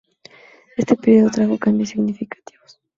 Este 0.77 0.95
período 0.95 1.29
trajo 1.29 1.59
cambios 1.59 1.89
significativos. 1.89 2.81